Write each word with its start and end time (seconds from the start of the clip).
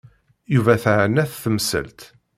Yuba 0.53 0.73
teɛna-t 0.83 1.33
temsalt. 1.43 1.99